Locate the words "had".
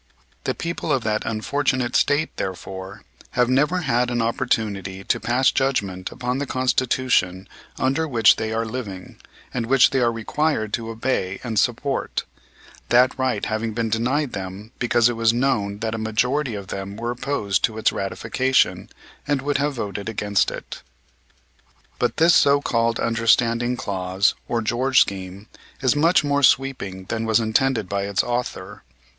3.81-4.09